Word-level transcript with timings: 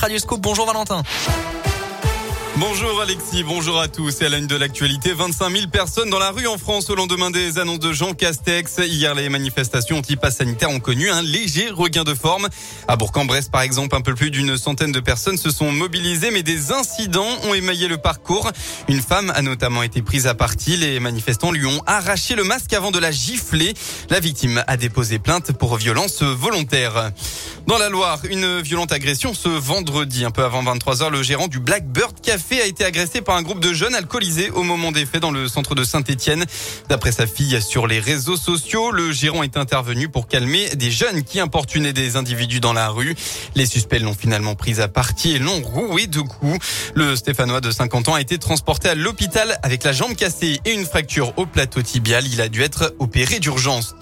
Radioscope. 0.00 0.40
Bonjour 0.40 0.66
Valentin. 0.66 1.02
Bonjour 2.60 3.00
Alexis, 3.00 3.44
bonjour 3.44 3.78
à 3.78 3.86
tous. 3.86 4.20
Et 4.20 4.24
à 4.24 4.28
la 4.28 4.38
une 4.38 4.48
de 4.48 4.56
l'actualité, 4.56 5.12
25 5.12 5.50
000 5.50 5.66
personnes 5.68 6.10
dans 6.10 6.18
la 6.18 6.32
rue 6.32 6.48
en 6.48 6.58
France 6.58 6.90
au 6.90 6.96
lendemain 6.96 7.30
des 7.30 7.60
annonces 7.60 7.78
de 7.78 7.92
Jean 7.92 8.14
Castex. 8.14 8.78
Hier, 8.78 9.14
les 9.14 9.28
manifestations 9.28 9.98
anti-pass 9.98 10.38
sanitaire 10.38 10.68
ont 10.68 10.80
connu 10.80 11.08
un 11.08 11.22
léger 11.22 11.70
regain 11.70 12.02
de 12.02 12.14
forme. 12.14 12.48
À 12.88 12.96
Bourg-en-Bresse, 12.96 13.48
par 13.48 13.60
exemple, 13.60 13.94
un 13.94 14.00
peu 14.00 14.16
plus 14.16 14.32
d'une 14.32 14.56
centaine 14.56 14.90
de 14.90 14.98
personnes 14.98 15.36
se 15.36 15.52
sont 15.52 15.70
mobilisées, 15.70 16.32
mais 16.32 16.42
des 16.42 16.72
incidents 16.72 17.28
ont 17.44 17.54
émaillé 17.54 17.86
le 17.86 17.96
parcours. 17.96 18.50
Une 18.88 19.02
femme 19.02 19.32
a 19.36 19.42
notamment 19.42 19.84
été 19.84 20.02
prise 20.02 20.26
à 20.26 20.34
partie. 20.34 20.76
Les 20.76 20.98
manifestants 20.98 21.52
lui 21.52 21.64
ont 21.64 21.82
arraché 21.86 22.34
le 22.34 22.42
masque 22.42 22.72
avant 22.72 22.90
de 22.90 22.98
la 22.98 23.12
gifler. 23.12 23.72
La 24.10 24.18
victime 24.18 24.64
a 24.66 24.76
déposé 24.76 25.20
plainte 25.20 25.52
pour 25.52 25.76
violence 25.76 26.24
volontaire. 26.24 27.12
Dans 27.68 27.78
la 27.78 27.88
Loire, 27.88 28.20
une 28.28 28.60
violente 28.62 28.90
agression 28.90 29.32
ce 29.32 29.48
vendredi, 29.48 30.24
un 30.24 30.32
peu 30.32 30.42
avant 30.42 30.64
23 30.64 31.02
heures, 31.02 31.10
le 31.10 31.22
gérant 31.22 31.46
du 31.46 31.60
Blackbird 31.60 32.20
Café 32.20 32.47
a 32.56 32.64
été 32.64 32.84
agressé 32.84 33.20
par 33.20 33.36
un 33.36 33.42
groupe 33.42 33.60
de 33.60 33.74
jeunes 33.74 33.94
alcoolisés 33.94 34.50
au 34.50 34.62
moment 34.62 34.90
des 34.90 35.04
faits 35.04 35.20
dans 35.20 35.30
le 35.30 35.48
centre 35.48 35.74
de 35.74 35.84
Saint-Etienne. 35.84 36.44
D'après 36.88 37.12
sa 37.12 37.26
fille 37.26 37.60
sur 37.60 37.86
les 37.86 38.00
réseaux 38.00 38.36
sociaux, 38.36 38.90
le 38.90 39.12
gérant 39.12 39.42
est 39.42 39.56
intervenu 39.58 40.08
pour 40.08 40.28
calmer 40.28 40.68
des 40.70 40.90
jeunes 40.90 41.22
qui 41.24 41.40
importunaient 41.40 41.92
des 41.92 42.16
individus 42.16 42.60
dans 42.60 42.72
la 42.72 42.88
rue. 42.88 43.14
Les 43.54 43.66
suspects 43.66 44.00
l'ont 44.00 44.14
finalement 44.14 44.54
pris 44.54 44.80
à 44.80 44.88
partie 44.88 45.36
et 45.36 45.38
l'ont 45.38 45.60
roué 45.60 46.06
de 46.06 46.20
coups. 46.20 46.58
Le 46.94 47.16
Stéphanois 47.16 47.60
de 47.60 47.70
50 47.70 48.08
ans 48.08 48.14
a 48.14 48.20
été 48.20 48.38
transporté 48.38 48.88
à 48.88 48.94
l'hôpital 48.94 49.58
avec 49.62 49.84
la 49.84 49.92
jambe 49.92 50.14
cassée 50.14 50.58
et 50.64 50.72
une 50.72 50.86
fracture 50.86 51.34
au 51.36 51.44
plateau 51.44 51.82
tibial. 51.82 52.26
Il 52.26 52.40
a 52.40 52.48
dû 52.48 52.62
être 52.62 52.94
opéré 52.98 53.40
d'urgence. 53.40 53.94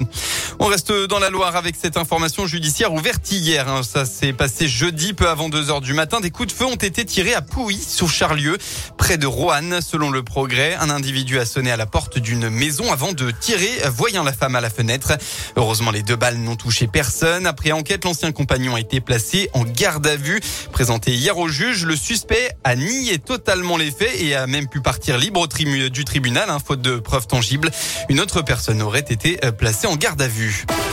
On 0.59 0.67
reste 0.69 0.91
dans 0.91 1.19
la 1.19 1.29
Loire 1.29 1.55
avec 1.55 1.77
cette 1.81 1.97
information 1.97 2.47
judiciaire 2.47 2.93
ouverte 2.93 3.31
hier. 3.31 3.69
Hein. 3.69 3.83
Ça 3.83 4.07
s'est 4.07 4.33
passé 4.33 4.69
jeudi, 4.69 5.13
peu 5.13 5.29
avant 5.29 5.49
2 5.49 5.71
heures 5.71 5.83
du 5.83 5.93
matin. 5.93 6.21
Des 6.21 6.31
coups 6.31 6.49
de 6.49 6.53
feu 6.53 6.65
ont 6.65 6.77
été 6.77 7.05
tirés 7.05 7.35
à 7.35 7.43
Pouilly, 7.43 7.79
sur 7.79 8.09
Charlieu, 8.09 8.57
près 8.97 9.19
de 9.19 9.27
Roanne. 9.27 9.81
Selon 9.83 10.11
le 10.11 10.23
progrès, 10.23 10.75
un 10.81 10.89
individu 10.89 11.39
a 11.39 11.45
sonné 11.45 11.71
à 11.71 11.77
la 11.77 11.85
porte 11.85 12.19
d'une 12.19 12.49
maison 12.49 12.91
avant 12.91 13.13
de 13.13 13.31
tirer, 13.31 13.71
voyant 13.91 14.25
la 14.25 14.33
femme 14.33 14.57
à 14.57 14.61
la 14.63 14.71
fenêtre. 14.71 15.13
Heureusement, 15.57 15.91
les 15.91 16.03
deux 16.03 16.17
balles 16.17 16.39
n'ont 16.39 16.57
touché 16.57 16.87
personne. 16.87 17.47
Après 17.47 17.73
enquête, 17.73 18.05
l'ancien 18.05 18.33
compagnon 18.33 18.77
a 18.77 18.81
été 18.81 19.01
placé 19.01 19.51
en 19.53 19.65
garde 19.65 20.07
à 20.07 20.17
vue. 20.17 20.41
Présenté 20.73 21.13
hier 21.13 21.37
au 21.37 21.49
juge, 21.49 21.85
le 21.85 21.97
suspect 21.97 22.51
a 22.65 22.77
nié 22.77 23.19
totalement 23.19 23.77
les 23.77 23.91
faits 23.91 24.21
et 24.21 24.35
a 24.35 24.47
même 24.47 24.69
pu 24.69 24.81
partir 24.81 25.19
libre 25.19 25.47
du 25.47 26.05
tribunal, 26.05 26.49
hein, 26.49 26.59
faute 26.65 26.81
de 26.81 26.97
preuves 26.97 27.27
tangibles. 27.27 27.71
Une 28.09 28.21
autre 28.21 28.43
personne 28.43 28.81
aurait 28.81 29.01
été 29.01 29.39
euh, 29.45 29.53
placée 29.53 29.87
en 29.87 29.97
garde 29.97 30.23
à 30.23 30.29
vue 30.29 30.46
début. 30.47 30.86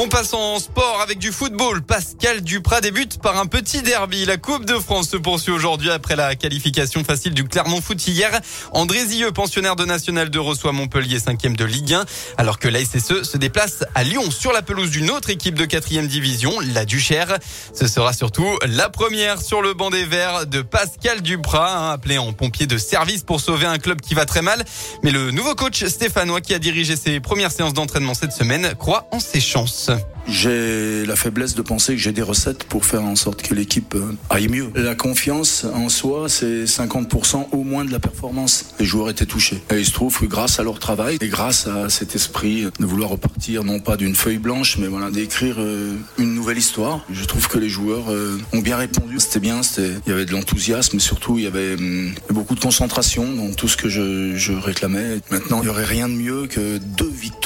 On 0.00 0.06
passe 0.06 0.32
en 0.32 0.60
sport 0.60 1.00
avec 1.02 1.18
du 1.18 1.32
football. 1.32 1.82
Pascal 1.82 2.40
Duprat 2.42 2.80
débute 2.80 3.20
par 3.20 3.36
un 3.36 3.46
petit 3.46 3.82
derby. 3.82 4.26
La 4.26 4.36
Coupe 4.36 4.64
de 4.64 4.74
France 4.74 5.08
se 5.08 5.16
poursuit 5.16 5.50
aujourd'hui 5.50 5.90
après 5.90 6.14
la 6.14 6.36
qualification 6.36 7.02
facile 7.02 7.34
du 7.34 7.42
Clermont 7.42 7.80
Foot 7.80 8.06
hier. 8.06 8.30
André 8.70 9.04
Zilleux, 9.04 9.32
pensionnaire 9.32 9.74
de 9.74 9.84
National 9.84 10.30
2, 10.30 10.38
reçoit 10.38 10.70
Montpellier 10.70 11.18
5e 11.18 11.56
de 11.56 11.64
Ligue 11.64 11.94
1, 11.94 12.04
alors 12.36 12.60
que 12.60 12.68
la 12.68 12.78
SSE 12.78 13.24
se 13.24 13.36
déplace 13.38 13.82
à 13.96 14.04
Lyon 14.04 14.30
sur 14.30 14.52
la 14.52 14.62
pelouse 14.62 14.90
d'une 14.90 15.10
autre 15.10 15.30
équipe 15.30 15.56
de 15.56 15.66
4e 15.66 16.06
division, 16.06 16.52
la 16.60 16.84
Duchère. 16.84 17.36
Ce 17.74 17.88
sera 17.88 18.12
surtout 18.12 18.56
la 18.68 18.90
première 18.90 19.42
sur 19.42 19.62
le 19.62 19.74
banc 19.74 19.90
des 19.90 20.04
Verts 20.04 20.46
de 20.46 20.62
Pascal 20.62 21.22
Duprat, 21.22 21.76
hein, 21.76 21.90
appelé 21.90 22.18
en 22.18 22.32
pompier 22.32 22.68
de 22.68 22.78
service 22.78 23.24
pour 23.24 23.40
sauver 23.40 23.66
un 23.66 23.78
club 23.78 24.00
qui 24.00 24.14
va 24.14 24.26
très 24.26 24.42
mal. 24.42 24.64
Mais 25.02 25.10
le 25.10 25.32
nouveau 25.32 25.56
coach 25.56 25.84
stéphanois 25.86 26.40
qui 26.40 26.54
a 26.54 26.60
dirigé 26.60 26.94
ses 26.94 27.18
premières 27.18 27.50
séances 27.50 27.74
d'entraînement 27.74 28.14
cette 28.14 28.32
semaine 28.32 28.76
croit 28.78 29.08
en 29.10 29.18
ses 29.18 29.40
chances. 29.40 29.87
J'ai 30.28 31.06
la 31.06 31.16
faiblesse 31.16 31.54
de 31.54 31.62
penser 31.62 31.94
que 31.94 32.00
j'ai 32.00 32.12
des 32.12 32.22
recettes 32.22 32.64
pour 32.64 32.84
faire 32.84 33.02
en 33.02 33.16
sorte 33.16 33.40
que 33.40 33.54
l'équipe 33.54 33.94
euh, 33.94 34.12
aille 34.28 34.48
mieux. 34.48 34.70
La 34.74 34.94
confiance 34.94 35.64
en 35.64 35.88
soi, 35.88 36.28
c'est 36.28 36.64
50% 36.64 37.46
au 37.52 37.64
moins 37.64 37.86
de 37.86 37.90
la 37.90 37.98
performance. 37.98 38.74
Les 38.78 38.84
joueurs 38.84 39.08
étaient 39.08 39.24
touchés. 39.24 39.62
Et 39.70 39.78
il 39.78 39.86
se 39.86 39.92
trouve 39.92 40.18
que 40.18 40.26
grâce 40.26 40.60
à 40.60 40.64
leur 40.64 40.78
travail 40.78 41.16
et 41.22 41.28
grâce 41.28 41.66
à 41.66 41.88
cet 41.88 42.14
esprit 42.14 42.66
de 42.78 42.84
vouloir 42.84 43.08
repartir, 43.08 43.64
non 43.64 43.80
pas 43.80 43.96
d'une 43.96 44.14
feuille 44.14 44.36
blanche, 44.36 44.76
mais 44.76 44.86
voilà, 44.86 45.10
d'écrire 45.10 45.56
euh, 45.58 45.96
une 46.18 46.34
nouvelle 46.34 46.58
histoire, 46.58 47.06
je 47.10 47.24
trouve 47.24 47.48
que 47.48 47.58
les 47.58 47.70
joueurs 47.70 48.12
euh, 48.12 48.38
ont 48.52 48.60
bien 48.60 48.76
répondu. 48.76 49.18
C'était 49.20 49.40
bien, 49.40 49.62
c'était, 49.62 49.92
il 50.06 50.10
y 50.10 50.12
avait 50.12 50.26
de 50.26 50.32
l'enthousiasme, 50.32 50.96
mais 50.96 51.02
surtout 51.02 51.38
il 51.38 51.44
y 51.44 51.46
avait 51.46 51.72
hum, 51.72 52.12
beaucoup 52.28 52.54
de 52.54 52.60
concentration 52.60 53.32
dans 53.32 53.54
tout 53.54 53.68
ce 53.68 53.78
que 53.78 53.88
je, 53.88 54.36
je 54.36 54.52
réclamais. 54.52 55.20
Maintenant, 55.30 55.60
il 55.62 55.64
n'y 55.64 55.70
aurait 55.70 55.84
rien 55.84 56.08
de 56.10 56.14
mieux 56.14 56.46
que 56.48 56.76
deux 56.76 57.10
victoires, 57.10 57.37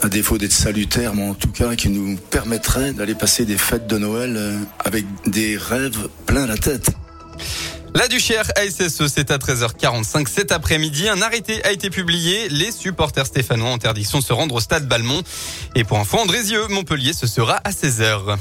à 0.00 0.08
défaut 0.08 0.38
d'être 0.38 0.52
salutaires, 0.52 1.14
mais 1.14 1.28
en 1.28 1.34
tout 1.34 1.50
cas 1.50 1.74
qui 1.74 1.88
nous 1.88 2.16
permettrait 2.16 2.92
d'aller 2.92 3.14
passer 3.14 3.44
des 3.44 3.58
fêtes 3.58 3.86
de 3.86 3.98
Noël 3.98 4.34
euh, 4.36 4.58
avec 4.84 5.04
des 5.26 5.56
rêves 5.56 6.08
plein 6.26 6.46
la 6.46 6.56
tête. 6.56 6.90
La 7.94 8.08
Duchère 8.08 8.50
ASSE, 8.56 9.06
c'est 9.08 9.30
à 9.30 9.36
13h45 9.36 10.26
cet 10.26 10.50
après-midi. 10.50 11.08
Un 11.08 11.20
arrêté 11.20 11.62
a 11.64 11.72
été 11.72 11.90
publié. 11.90 12.48
Les 12.48 12.72
supporters 12.72 13.26
stéphanois 13.26 13.70
interdiction 13.70 14.18
de 14.18 14.24
se 14.24 14.32
rendre 14.32 14.54
au 14.54 14.60
stade 14.60 14.88
Balmont. 14.88 15.22
Et 15.74 15.84
pour 15.84 15.98
info, 15.98 16.18
Andrézieux, 16.18 16.68
Montpellier, 16.68 17.12
ce 17.12 17.26
sera 17.26 17.56
à 17.64 17.70
16h. 17.70 18.38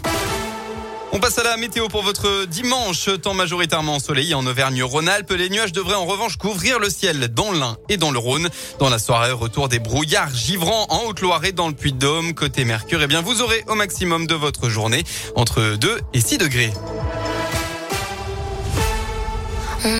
On 1.13 1.19
passe 1.19 1.37
à 1.39 1.43
la 1.43 1.57
météo 1.57 1.89
pour 1.89 2.03
votre 2.03 2.45
dimanche. 2.45 3.09
Temps 3.21 3.33
majoritairement 3.33 3.95
ensoleillé 3.95 4.33
en 4.33 4.45
Auvergne-Rhône-Alpes. 4.45 5.31
Les 5.31 5.49
nuages 5.49 5.73
devraient 5.73 5.95
en 5.95 6.05
revanche 6.05 6.37
couvrir 6.37 6.79
le 6.79 6.89
ciel 6.89 7.27
dans 7.27 7.51
l'Ain 7.51 7.75
et 7.89 7.97
dans 7.97 8.11
le 8.11 8.17
Rhône. 8.17 8.47
Dans 8.79 8.89
la 8.89 8.97
soirée, 8.97 9.33
retour 9.33 9.67
des 9.67 9.79
brouillards 9.79 10.33
givrants 10.33 10.85
en 10.89 11.07
Haute-Loire 11.07 11.43
et 11.43 11.51
dans 11.51 11.67
le 11.67 11.73
Puy-de-Dôme. 11.73 12.33
Côté 12.33 12.63
Mercure, 12.63 13.01
eh 13.03 13.07
bien, 13.07 13.21
vous 13.21 13.41
aurez 13.41 13.65
au 13.67 13.75
maximum 13.75 14.25
de 14.25 14.35
votre 14.35 14.69
journée 14.69 15.03
entre 15.35 15.75
2 15.75 15.99
et 16.13 16.21
6 16.21 16.37
degrés. 16.37 16.71